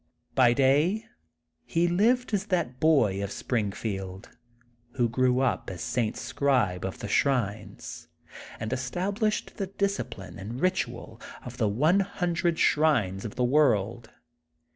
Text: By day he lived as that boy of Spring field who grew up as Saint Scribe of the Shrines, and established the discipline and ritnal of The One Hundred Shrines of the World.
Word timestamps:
By 0.33 0.53
day 0.53 1.05
he 1.63 1.87
lived 1.87 2.33
as 2.33 2.47
that 2.47 2.79
boy 2.79 3.23
of 3.23 3.31
Spring 3.31 3.71
field 3.71 4.29
who 4.93 5.07
grew 5.07 5.41
up 5.41 5.69
as 5.69 5.81
Saint 5.83 6.17
Scribe 6.17 6.83
of 6.83 6.97
the 6.97 7.07
Shrines, 7.07 8.07
and 8.59 8.73
established 8.73 9.57
the 9.57 9.67
discipline 9.67 10.39
and 10.39 10.59
ritnal 10.59 11.21
of 11.45 11.57
The 11.57 11.69
One 11.69 11.99
Hundred 11.99 12.57
Shrines 12.57 13.25
of 13.25 13.35
the 13.35 13.43
World. 13.43 14.09